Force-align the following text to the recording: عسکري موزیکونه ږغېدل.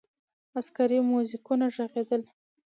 عسکري 0.59 0.99
موزیکونه 1.09 1.65
ږغېدل. 1.75 2.21